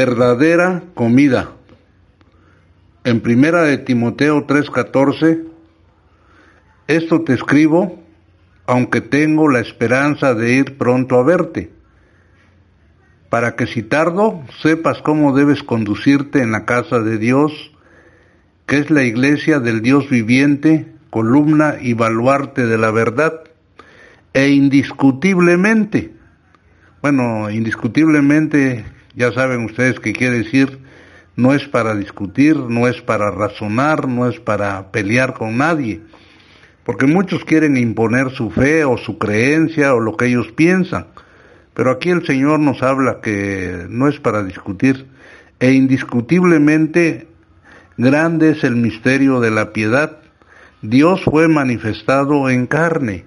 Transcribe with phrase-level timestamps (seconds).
[0.00, 1.50] Verdadera comida.
[3.04, 5.44] En primera de Timoteo 3:14,
[6.86, 8.02] esto te escribo,
[8.66, 11.70] aunque tengo la esperanza de ir pronto a verte,
[13.28, 17.52] para que si tardo sepas cómo debes conducirte en la casa de Dios,
[18.64, 23.42] que es la iglesia del Dios viviente, columna y baluarte de la verdad,
[24.32, 26.14] e indiscutiblemente,
[27.02, 30.78] bueno, indiscutiblemente ya saben ustedes que quiere decir,
[31.36, 36.00] no es para discutir, no es para razonar, no es para pelear con nadie,
[36.84, 41.06] porque muchos quieren imponer su fe o su creencia o lo que ellos piensan,
[41.74, 45.06] pero aquí el Señor nos habla que no es para discutir,
[45.60, 47.28] e indiscutiblemente
[47.96, 50.18] grande es el misterio de la piedad.
[50.80, 53.26] Dios fue manifestado en carne.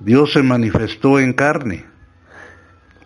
[0.00, 1.91] Dios se manifestó en carne.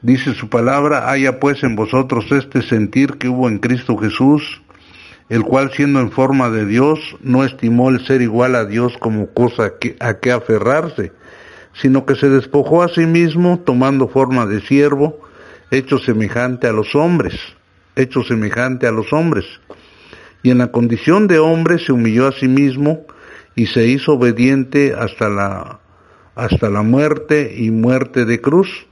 [0.06, 4.62] Dice su palabra, haya pues en vosotros este sentir que hubo en Cristo Jesús,
[5.28, 9.26] el cual siendo en forma de Dios, no estimó el ser igual a Dios como
[9.32, 11.10] cosa a que aferrarse,
[11.72, 15.18] sino que se despojó a sí mismo, tomando forma de siervo,
[15.72, 17.34] hecho semejante a los hombres,
[17.96, 19.44] hecho semejante a los hombres.
[20.44, 23.06] Y en la condición de hombre se humilló a sí mismo
[23.56, 25.80] y se hizo obediente hasta la,
[26.36, 28.86] hasta la muerte y muerte de cruz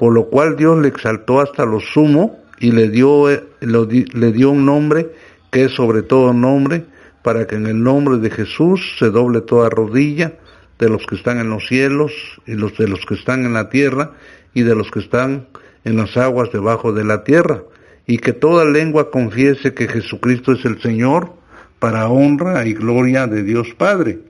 [0.00, 4.50] por lo cual Dios le exaltó hasta lo sumo y le dio, eh, le dio
[4.50, 5.10] un nombre
[5.50, 6.86] que es sobre todo nombre,
[7.22, 10.38] para que en el nombre de Jesús se doble toda rodilla
[10.78, 12.12] de los que están en los cielos
[12.46, 14.12] y los de los que están en la tierra
[14.54, 15.48] y de los que están
[15.84, 17.64] en las aguas debajo de la tierra,
[18.06, 21.34] y que toda lengua confiese que Jesucristo es el Señor
[21.78, 24.20] para honra y gloria de Dios Padre.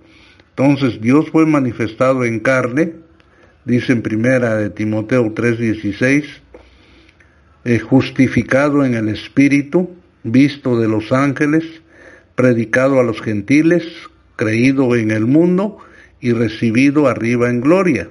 [0.49, 2.95] Entonces Dios fue manifestado en carne,
[3.65, 6.25] dice en primera de Timoteo 3:16,
[7.65, 9.91] eh, justificado en el Espíritu,
[10.23, 11.65] visto de los ángeles,
[12.35, 13.85] predicado a los gentiles,
[14.37, 15.79] creído en el mundo
[16.21, 18.09] y recibido arriba en gloria.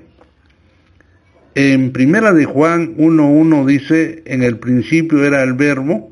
[1.56, 6.12] En primera de Juan 1.1 dice, en el principio era el verbo,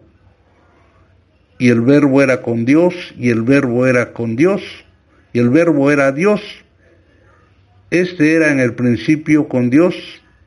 [1.59, 4.61] y el verbo era con Dios, y el verbo era con Dios,
[5.33, 6.41] y el verbo era Dios.
[7.89, 9.95] Este era en el principio con Dios,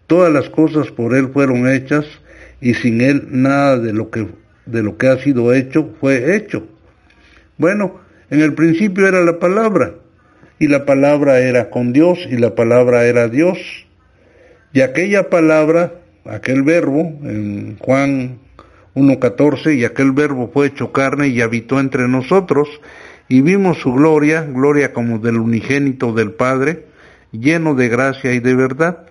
[0.06, 2.04] todas las cosas por Él fueron hechas
[2.60, 4.26] y sin Él nada de lo que,
[4.66, 6.66] de lo que ha sido hecho fue hecho.
[7.56, 9.94] Bueno, en el principio era la palabra
[10.58, 13.58] y la palabra era con Dios y la palabra era Dios.
[14.74, 15.94] Y aquella palabra,
[16.26, 18.38] aquel verbo, en Juan
[18.94, 22.68] 1.14, y aquel verbo fue hecho carne y habitó entre nosotros,
[23.28, 26.89] y vimos su gloria, gloria como del unigénito del Padre,
[27.32, 29.06] lleno de gracia y de verdad.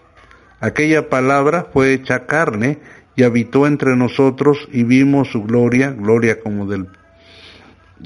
[0.60, 2.80] Aquella palabra fue hecha carne
[3.16, 6.88] y habitó entre nosotros y vimos su gloria, gloria como del,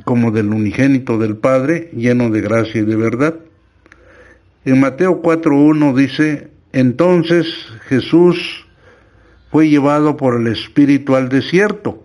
[0.06, 3.36] como del unigénito del Padre, lleno de gracia y de verdad.
[4.66, 7.48] En Mateo 4.1 dice, entonces
[7.88, 8.66] Jesús
[9.52, 12.04] fue llevado por el Espíritu al desierto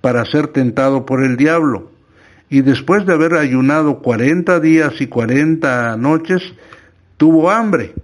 [0.00, 1.90] para ser tentado por el diablo.
[2.50, 6.42] Y después de haber ayunado cuarenta días y cuarenta noches,
[7.22, 7.94] tuvo hambre.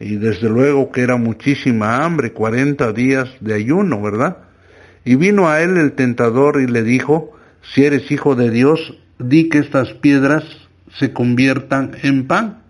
[0.00, 4.38] Y desde luego que era muchísima hambre, 40 días de ayuno, ¿verdad?
[5.04, 7.34] Y vino a él el tentador y le dijo,
[7.72, 10.42] si eres hijo de Dios, di que estas piedras
[10.98, 12.64] se conviertan en pan.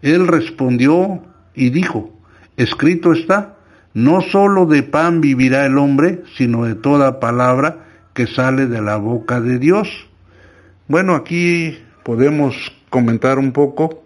[0.00, 1.24] Él respondió
[1.56, 2.16] y dijo,
[2.56, 3.56] escrito está,
[3.94, 7.78] no sólo de pan vivirá el hombre, sino de toda palabra
[8.12, 9.88] que sale de la boca de Dios.
[10.86, 12.54] Bueno, aquí podemos
[12.90, 14.03] comentar un poco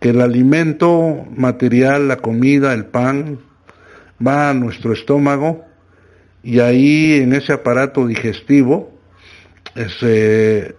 [0.00, 3.38] que el alimento material, la comida, el pan,
[4.26, 5.64] va a nuestro estómago
[6.42, 8.98] y ahí en ese aparato digestivo
[10.00, 10.74] se,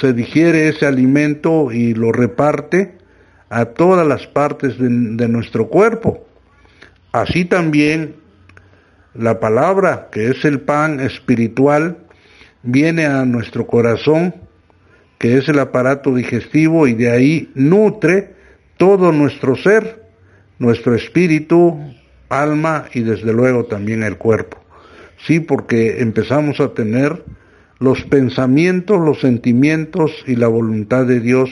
[0.00, 2.98] se digiere ese alimento y lo reparte
[3.48, 6.26] a todas las partes de, de nuestro cuerpo.
[7.12, 8.16] Así también
[9.14, 11.98] La palabra, que es el pan espiritual,
[12.64, 14.34] viene a nuestro corazón,
[15.24, 18.34] que es el aparato digestivo, y de ahí nutre
[18.76, 20.02] todo nuestro ser,
[20.58, 21.80] nuestro espíritu,
[22.28, 24.58] alma y desde luego también el cuerpo.
[25.26, 27.24] Sí, porque empezamos a tener
[27.78, 31.48] los pensamientos, los sentimientos y la voluntad de Dios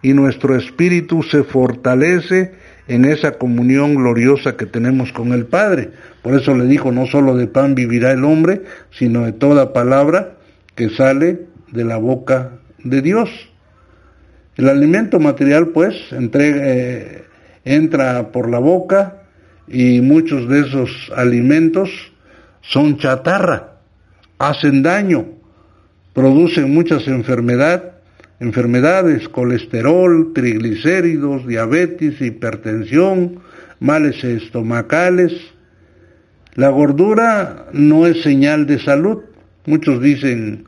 [0.00, 2.52] y nuestro espíritu se fortalece
[2.88, 5.90] en esa comunión gloriosa que tenemos con el Padre.
[6.22, 8.62] Por eso le dijo, no solo de pan vivirá el hombre,
[8.92, 10.38] sino de toda palabra
[10.74, 11.40] que sale
[11.70, 13.30] de la boca de Dios.
[14.56, 17.24] El alimento material, pues, eh,
[17.64, 19.22] entra por la boca
[19.66, 21.90] y muchos de esos alimentos
[22.60, 23.78] son chatarra,
[24.38, 25.26] hacen daño,
[26.12, 27.94] producen muchas enfermedades,
[28.40, 33.40] enfermedades, colesterol, triglicéridos, diabetes, hipertensión,
[33.80, 35.32] males estomacales.
[36.54, 39.22] La gordura no es señal de salud.
[39.66, 40.66] Muchos dicen,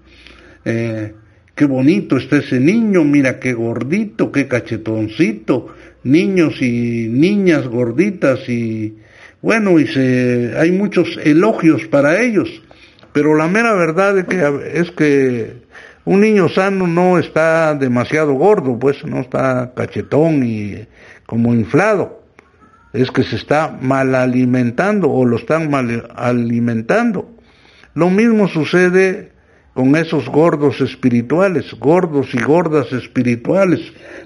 [0.64, 1.14] eh,
[1.56, 5.74] qué bonito está ese niño, mira qué gordito, qué cachetoncito,
[6.04, 8.98] niños y niñas gorditas y
[9.40, 9.86] bueno, y
[10.56, 12.62] hay muchos elogios para ellos,
[13.12, 15.66] pero la mera verdad es que, es que
[16.04, 20.86] un niño sano no está demasiado gordo, pues no está cachetón y
[21.26, 22.22] como inflado.
[22.92, 27.30] Es que se está mal alimentando o lo están mal alimentando.
[27.94, 29.32] Lo mismo sucede
[29.76, 33.80] con esos gordos espirituales, gordos y gordas espirituales.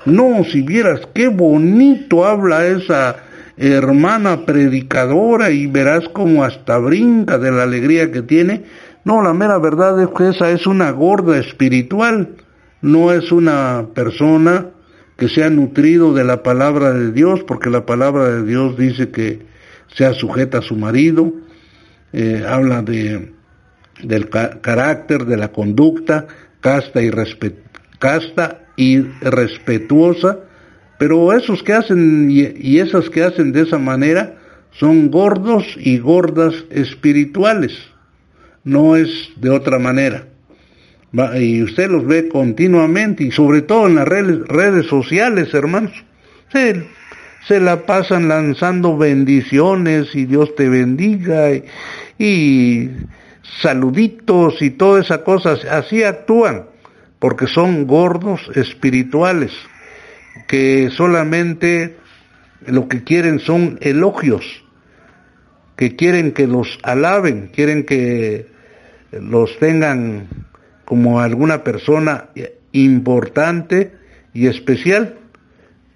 [0.06, 3.17] No, si vieras qué bonito habla esa
[3.56, 8.62] hermana predicadora y verás como hasta brinca de la alegría que tiene,
[9.05, 12.29] no, la mera verdad es que esa es una gorda espiritual,
[12.81, 14.69] no es una persona
[15.17, 19.08] que se ha nutrido de la palabra de Dios, porque la palabra de Dios dice
[19.08, 19.41] que
[19.97, 21.32] sea sujeta a su marido,
[22.12, 23.32] eh, habla de,
[24.02, 26.26] del carácter, de la conducta,
[26.61, 27.11] casta y,
[27.99, 30.38] casta y respetuosa,
[30.99, 34.37] pero esos que hacen y esas que hacen de esa manera
[34.73, 37.91] son gordos y gordas espirituales
[38.64, 40.26] no es de otra manera.
[41.35, 45.93] Y usted los ve continuamente y sobre todo en las redes, sociales, hermanos.
[46.52, 46.87] Se,
[47.47, 51.50] se, la pasan lanzando bendiciones y Dios te bendiga
[52.19, 52.91] y
[53.61, 55.65] saluditos y todas esas cosas.
[55.65, 56.67] Así actúan
[57.19, 59.53] porque son gordos espirituales
[60.49, 61.97] que solamente
[62.67, 64.45] lo que quieren son elogios
[65.81, 68.49] que quieren que los alaben, quieren que
[69.13, 70.29] los tengan
[70.85, 72.29] como alguna persona
[72.73, 73.95] importante
[74.35, 75.17] y especial,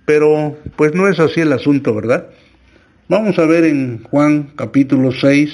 [0.06, 2.29] pero pues no es así el asunto, ¿verdad?
[3.11, 5.52] Vamos a ver en Juan capítulo 6,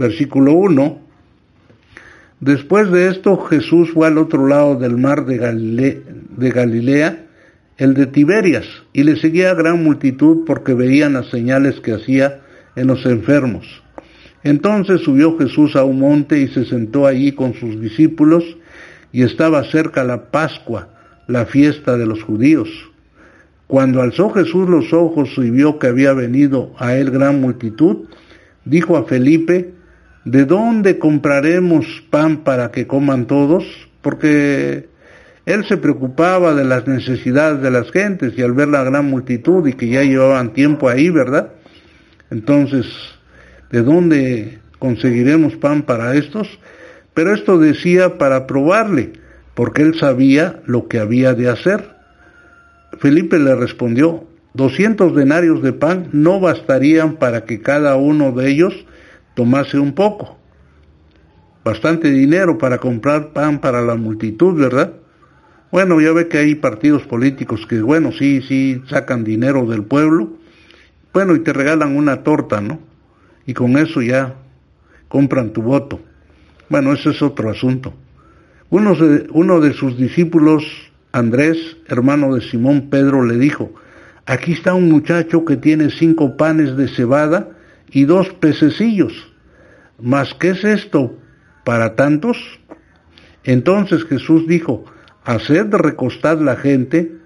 [0.00, 0.98] versículo 1.
[2.40, 5.36] Después de esto Jesús fue al otro lado del mar de,
[6.50, 7.26] Galilea,
[7.76, 12.40] el de Tiberias, y le seguía gran multitud porque veían las señales que hacía
[12.76, 13.66] en los enfermos.
[14.42, 18.42] Entonces subió Jesús a un monte y se sentó allí con sus discípulos
[19.12, 20.88] y estaba cerca la Pascua,
[21.26, 22.70] la fiesta de los judíos.
[23.66, 28.08] Cuando alzó Jesús los ojos y vio que había venido a él gran multitud,
[28.64, 29.74] dijo a Felipe,
[30.30, 33.64] ¿de dónde compraremos pan para que coman todos?
[34.00, 34.88] Porque
[35.44, 39.66] él se preocupaba de las necesidades de las gentes y al ver la gran multitud
[39.66, 41.54] y que ya llevaban tiempo ahí, ¿verdad?
[42.30, 42.86] Entonces,
[43.72, 46.46] ¿de dónde conseguiremos pan para estos?
[47.12, 49.14] Pero esto decía para probarle,
[49.54, 51.96] porque él sabía lo que había de hacer.
[53.00, 58.86] Felipe le respondió, doscientos denarios de pan no bastarían para que cada uno de ellos
[59.34, 60.38] tomase un poco.
[61.64, 64.94] Bastante dinero para comprar pan para la multitud, ¿verdad?
[65.70, 70.30] Bueno, ya ve que hay partidos políticos que, bueno, sí, sí, sacan dinero del pueblo,
[71.12, 72.80] bueno, y te regalan una torta, ¿no?
[73.46, 74.34] Y con eso ya
[75.08, 76.00] compran tu voto.
[76.68, 77.94] Bueno, ese es otro asunto.
[78.70, 80.64] Uno de, uno de sus discípulos,
[81.12, 83.72] Andrés, hermano de Simón Pedro, le dijo,
[84.26, 87.48] aquí está un muchacho que tiene cinco panes de cebada
[87.90, 89.12] y dos pececillos.
[89.98, 91.18] ¿Mas qué es esto
[91.64, 92.36] para tantos?
[93.44, 94.84] Entonces Jesús dijo,
[95.24, 97.20] haced recostar la gente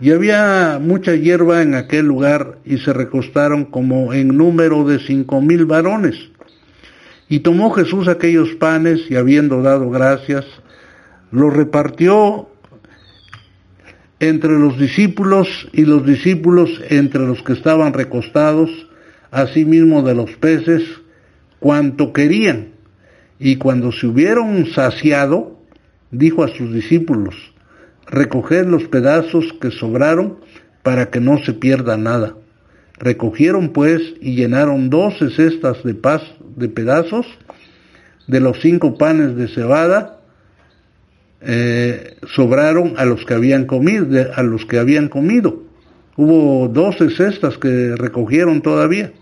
[0.00, 5.40] y había mucha hierba en aquel lugar y se recostaron como en número de cinco
[5.40, 6.16] mil varones.
[7.28, 10.46] Y tomó Jesús aquellos panes y habiendo dado gracias,
[11.30, 12.48] los repartió
[14.20, 18.70] entre los discípulos y los discípulos entre los que estaban recostados,
[19.30, 20.82] asimismo de los peces,
[21.60, 22.68] cuanto querían.
[23.38, 25.58] Y cuando se hubieron saciado,
[26.10, 27.34] dijo a sus discípulos,
[28.06, 30.38] recoged los pedazos que sobraron
[30.82, 32.34] para que no se pierda nada.
[32.98, 36.22] Recogieron pues y llenaron doce cestas de, paz,
[36.56, 37.26] de pedazos
[38.28, 40.20] de los cinco panes de cebada,
[41.40, 45.62] eh, sobraron a los que habían comido, a los que habían comido.
[46.18, 49.12] Hubo doce cestas que recogieron todavía.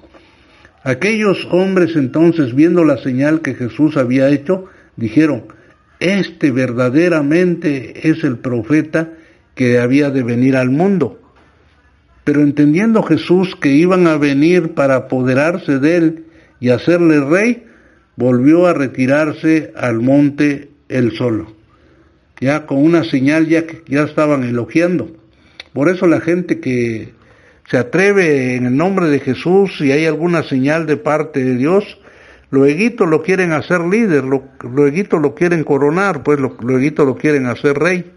[0.83, 4.65] Aquellos hombres entonces, viendo la señal que Jesús había hecho,
[4.97, 5.45] dijeron,
[6.00, 9.12] este verdaderamente es el profeta
[9.55, 11.21] que había de venir al mundo.
[12.25, 16.25] Pero entendiendo Jesús que iban a venir para apoderarse de él
[16.61, 17.67] y hacerle rey,
[18.17, 21.55] volvió a retirarse al monte él solo.
[22.41, 25.25] Ya con una señal ya que ya estaban elogiando.
[25.76, 27.12] Por eso la gente que
[27.68, 31.85] se atreve en el nombre de Jesús y hay alguna señal de parte de Dios,
[32.49, 38.11] luego lo quieren hacer líder, luego lo quieren coronar, pues luego lo quieren hacer rey.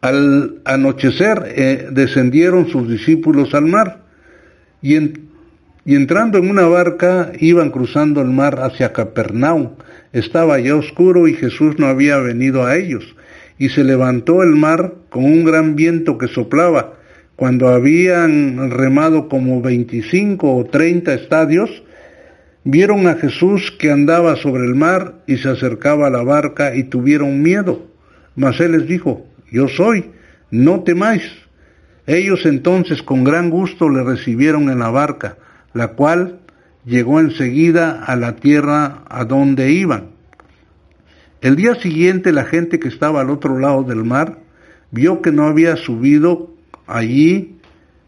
[0.00, 4.00] Al anochecer eh, descendieron sus discípulos al mar
[4.82, 9.76] y, y entrando en una barca iban cruzando el mar hacia Capernaum.
[10.12, 13.14] Estaba ya oscuro y Jesús no había venido a ellos.
[13.60, 16.94] Y se levantó el mar con un gran viento que soplaba.
[17.36, 21.82] Cuando habían remado como veinticinco o treinta estadios,
[22.64, 26.84] vieron a Jesús que andaba sobre el mar y se acercaba a la barca y
[26.84, 27.86] tuvieron miedo.
[28.34, 30.06] Mas él les dijo, yo soy,
[30.50, 31.22] no temáis.
[32.06, 35.36] Ellos entonces con gran gusto le recibieron en la barca,
[35.74, 36.40] la cual
[36.86, 40.18] llegó enseguida a la tierra a donde iban.
[41.40, 44.38] El día siguiente la gente que estaba al otro lado del mar
[44.90, 46.50] vio que no había subido
[46.86, 47.56] allí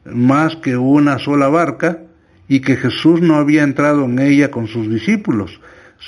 [0.05, 2.01] más que una sola barca
[2.49, 5.61] y que Jesús no había entrado en ella con sus discípulos,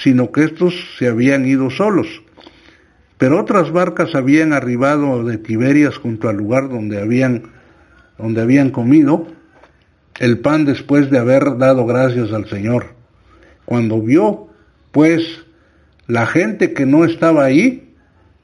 [0.03, 2.07] sino que éstos se habían ido solos.
[3.17, 7.45] Pero otras barcas habían arribado de Tiberias junto al lugar donde habían,
[8.19, 9.29] donde habían comido
[10.21, 12.89] el pan después de haber dado gracias al Señor.
[13.65, 14.49] Cuando vio,
[14.93, 15.44] pues,
[16.07, 17.95] la gente que no estaba ahí,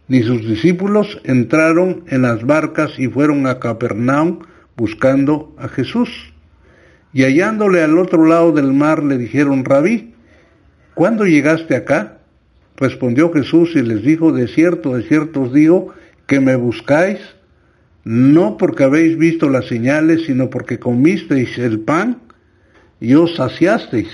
[0.08, 4.40] ni sus discípulos, entraron en las barcas y fueron a Capernaum
[4.76, 6.08] buscando a Jesús.
[7.12, 10.14] Y hallándole al otro lado del mar le dijeron, Rabí,
[10.94, 12.18] ¿cuándo llegaste acá?
[12.76, 15.92] Respondió Jesús y les dijo, de cierto, de cierto os digo,
[16.26, 17.18] que me buscáis,
[18.04, 22.22] no porque habéis visto las señales, sino porque comisteis el pan
[23.00, 24.08] y os saciasteis.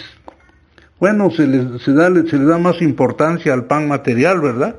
[0.98, 4.76] Bueno, se les, da, más importancia al pan material, ¿verdad?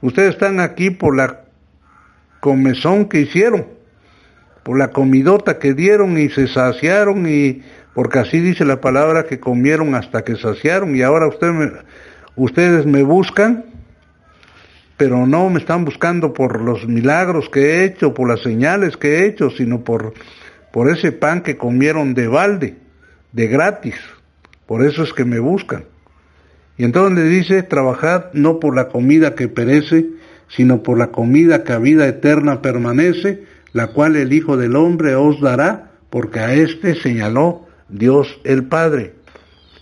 [0.00, 1.40] Ustedes están aquí por la
[2.38, 3.66] comezón que hicieron,
[4.62, 7.62] por la comidota que dieron y se saciaron y
[7.94, 11.28] porque así dice la palabra que comieron hasta que saciaron y ahora
[12.36, 13.64] ustedes me buscan,
[14.96, 19.18] pero no me están buscando por los milagros que he hecho, por las señales que
[19.18, 20.14] he hecho, sino por,
[20.72, 22.76] por ese pan que comieron de balde,
[23.32, 23.96] de gratis.
[24.66, 25.84] Por eso es que me buscan.
[26.76, 30.06] Y entonces le dice, trabajad no por la comida que perece,
[30.48, 35.14] sino por la comida que a vida eterna permanece, la cual el Hijo del Hombre
[35.14, 39.14] os dará, porque a éste señaló Dios el Padre.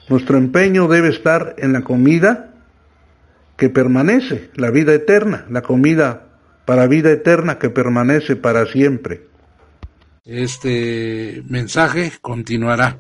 [0.09, 2.55] Nuestro empeño debe estar en la comida
[3.57, 6.29] que permanece, la vida eterna, la comida
[6.65, 9.27] para vida eterna que permanece para siempre.
[10.25, 12.99] Este mensaje continuará.